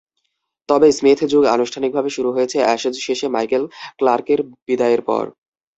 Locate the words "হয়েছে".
2.31-2.57